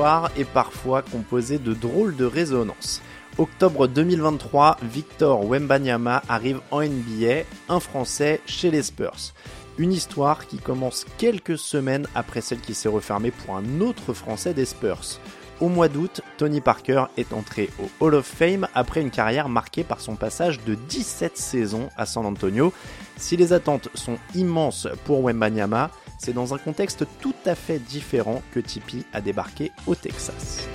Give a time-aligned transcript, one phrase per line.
[0.00, 3.02] Est parfois composée de drôles de résonances.
[3.36, 9.34] Octobre 2023, Victor Wembanyama arrive en NBA, un Français chez les Spurs.
[9.76, 14.54] Une histoire qui commence quelques semaines après celle qui s'est refermée pour un autre Français
[14.54, 15.20] des Spurs.
[15.60, 19.84] Au mois d'août, Tony Parker est entré au Hall of Fame après une carrière marquée
[19.84, 22.72] par son passage de 17 saisons à San Antonio.
[23.18, 25.90] Si les attentes sont immenses pour Wembanyama,
[26.20, 30.68] c'est dans un contexte tout à fait différent que Tipeee a débarqué au Texas.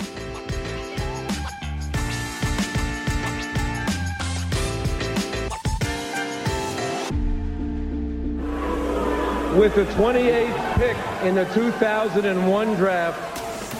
[9.56, 13.16] With the 28th pick in the 2001 draft,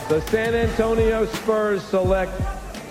[0.09, 2.31] the San Antonio Spurs select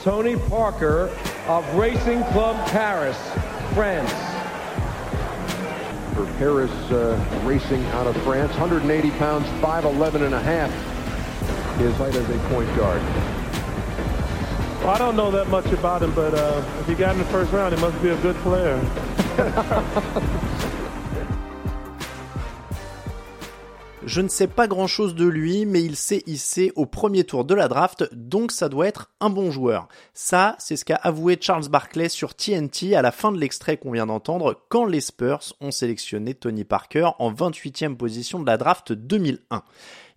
[0.04, 1.08] Tony Parker
[1.48, 3.16] of Racing Club Paris,
[3.74, 4.35] France.
[6.16, 8.50] For Paris uh, Racing out of France.
[8.52, 10.70] 180 pounds, 5'11 and a half.
[11.78, 13.02] His height as a point guard.
[14.80, 17.26] Well, I don't know that much about him, but uh, if he got in the
[17.26, 18.80] first round, he must be a good player.
[24.06, 27.44] Je ne sais pas grand chose de lui, mais il s'est hissé au premier tour
[27.44, 29.88] de la draft, donc ça doit être un bon joueur.
[30.14, 33.90] Ça, c'est ce qu'a avoué Charles Barkley sur TNT à la fin de l'extrait qu'on
[33.90, 38.92] vient d'entendre quand les Spurs ont sélectionné Tony Parker en 28e position de la draft
[38.92, 39.64] 2001.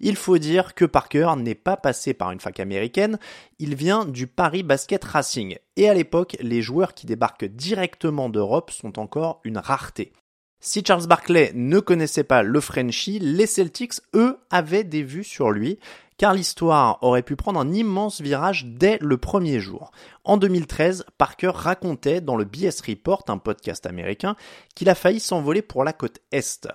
[0.02, 3.18] Il faut dire que Parker n'est pas passé par une fac américaine,
[3.58, 5.58] il vient du Paris Basket Racing.
[5.78, 10.14] Et à l'époque, les joueurs qui débarquent directement d'Europe sont encore une rareté.
[10.62, 15.52] Si Charles Barkley ne connaissait pas le Frenchie, les Celtics, eux, avaient des vues sur
[15.52, 15.80] lui,
[16.18, 19.92] car l'histoire aurait pu prendre un immense virage dès le premier jour.
[20.26, 24.36] En 2013, Parker racontait dans le BS Report, un podcast américain,
[24.76, 26.68] qu'il a failli s'envoler pour la côte Est.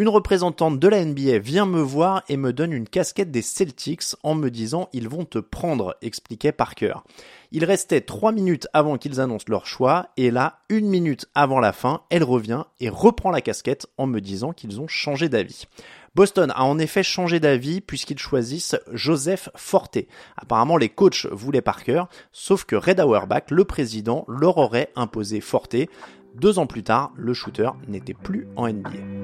[0.00, 4.16] Une représentante de la NBA vient me voir et me donne une casquette des Celtics
[4.22, 6.94] en me disant ils vont te prendre, expliquait Parker.
[7.52, 11.74] Il restait trois minutes avant qu'ils annoncent leur choix, et là, une minute avant la
[11.74, 15.66] fin, elle revient et reprend la casquette en me disant qu'ils ont changé d'avis.
[16.14, 19.98] Boston a en effet changé d'avis puisqu'ils choisissent Joseph Forte.
[20.38, 25.76] Apparemment, les coachs voulaient Parker, sauf que Red Auerbach, le président, leur aurait imposé Forte.
[26.36, 29.19] Deux ans plus tard, le shooter n'était plus en NBA.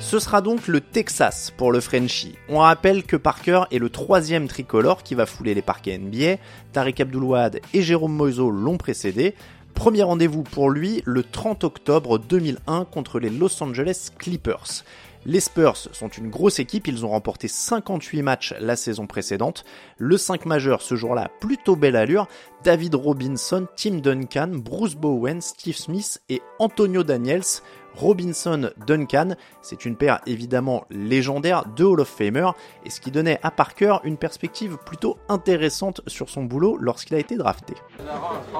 [0.00, 2.34] Ce sera donc le Texas pour le Frenchie.
[2.48, 6.38] On rappelle que Parker est le troisième tricolore qui va fouler les parquets NBA.
[6.72, 9.36] Tariq Abdoulouad et Jérôme Moiseau l'ont précédé.
[9.74, 14.84] Premier rendez-vous pour lui le 30 octobre 2001 contre les Los Angeles Clippers.
[15.24, 19.64] Les Spurs sont une grosse équipe, ils ont remporté 58 matchs la saison précédente.
[19.96, 22.26] Le 5 majeur ce jour-là, plutôt belle allure.
[22.64, 27.62] David Robinson, Tim Duncan, Bruce Bowen, Steve Smith et Antonio Daniels.
[27.96, 32.50] Robinson Duncan, c'est une paire évidemment légendaire de Hall of Famer
[32.84, 37.18] et ce qui donnait à Parker une perspective plutôt intéressante sur son boulot lorsqu'il a
[37.18, 37.74] été drafté.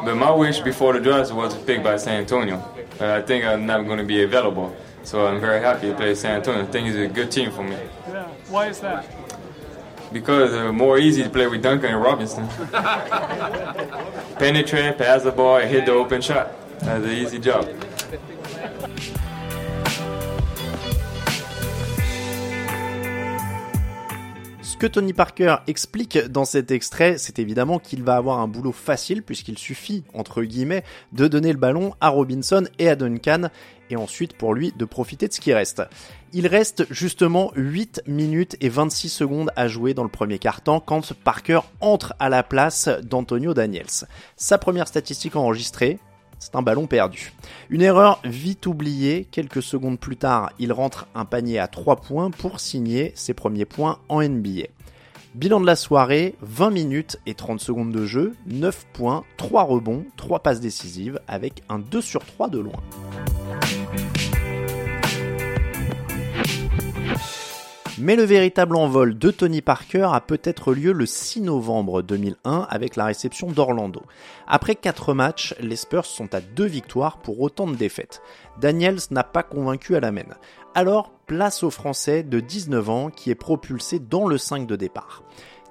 [0.05, 2.57] But my wish before the draft was picked by San Antonio.
[3.01, 4.71] Uh, I think I'm not going to be available,
[5.03, 6.63] so I'm very happy to play San Antonio.
[6.63, 7.77] I think it's a good team for me
[8.09, 8.27] Yeah.
[8.51, 9.05] Why is that?
[10.13, 12.47] because uh, more easy to play with Duncan and Robinson.
[14.39, 16.53] Penetrate, pass the ball, and hit the open shot.
[16.81, 17.67] That's an easy job.
[24.63, 28.73] Ce que Tony Parker explique dans cet extrait, c'est évidemment qu'il va avoir un boulot
[28.73, 33.51] facile puisqu'il suffit, entre guillemets, de donner le ballon à Robinson et à Duncan
[33.91, 35.83] et ensuite pour lui de profiter de ce qui reste.
[36.33, 41.13] Il reste justement 8 minutes et 26 secondes à jouer dans le premier quart-temps quand
[41.13, 44.07] Parker entre à la place d'Antonio Daniels.
[44.37, 45.99] Sa première statistique enregistrée,
[46.43, 47.33] c'est un ballon perdu.
[47.71, 52.33] Une erreur vite oubliée, quelques secondes plus tard, il rentre un panier à 3 points
[52.33, 54.67] pour signer ses premiers points en NBA.
[55.37, 60.05] Bilan de la soirée, 20 minutes et 30 secondes de jeu, 9 points, 3 rebonds,
[60.17, 62.83] 3 passes décisives avec un 2 sur 3 de loin.
[67.99, 72.97] Mais le véritable envol de Tony Parker a peut-être lieu le 6 novembre 2001 avec
[72.97, 74.03] la réception d'Orlando.
[74.47, 78.23] Après 4 matchs, les Spurs sont à 2 victoires pour autant de défaites.
[78.59, 80.23] Daniels n'a pas convaincu à la main.
[80.75, 85.23] Alors, place au Français de 19 ans qui est propulsé dans le 5 de départ.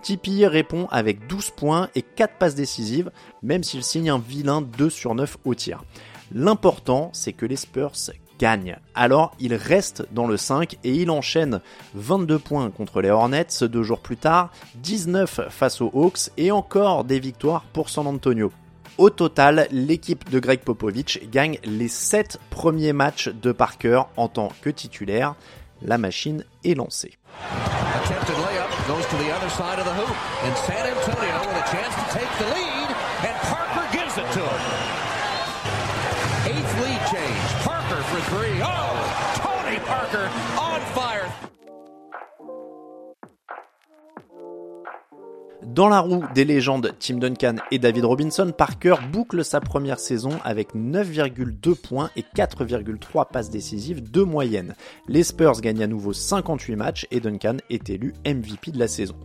[0.03, 4.91] Tipeee répond avec 12 points et 4 passes décisives, même s'il signe un vilain 2
[4.91, 5.83] sur 9 au tir.
[6.31, 7.95] L'important, c'est que les Spurs
[8.95, 11.61] Alors il reste dans le 5 et il enchaîne
[11.93, 17.03] 22 points contre les Hornets deux jours plus tard, 19 face aux Hawks et encore
[17.03, 18.51] des victoires pour San Antonio.
[18.97, 24.49] Au total, l'équipe de Greg Popovich gagne les 7 premiers matchs de Parker en tant
[24.61, 25.35] que titulaire.
[25.81, 27.17] La machine est lancée.
[45.63, 50.31] Dans la roue des légendes Tim Duncan et David Robinson, Parker boucle sa première saison
[50.43, 54.75] avec 9,2 points et 4,3 passes décisives de moyenne.
[55.07, 59.15] Les Spurs gagnent à nouveau 58 matchs et Duncan est élu MVP de la saison.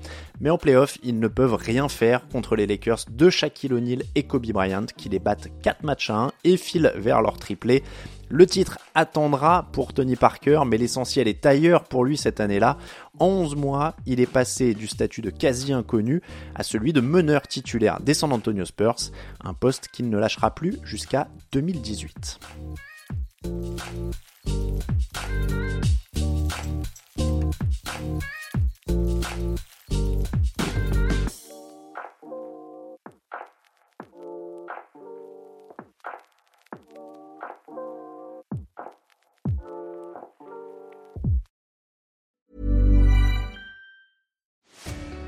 [0.40, 4.22] Mais en playoff, ils ne peuvent rien faire contre les Lakers de Shaquille O'Neal et
[4.22, 7.82] Kobe Bryant qui les battent 4 matchs à 1 et filent vers leur triplé.
[8.28, 12.76] Le titre attendra pour Tony Parker, mais l'essentiel est ailleurs pour lui cette année-là.
[13.18, 16.22] En 11 mois, il est passé du statut de quasi inconnu
[16.54, 19.12] à celui de meneur titulaire des San Antonio Spurs,
[19.44, 22.40] un poste qu'il ne lâchera plus jusqu'à 2018.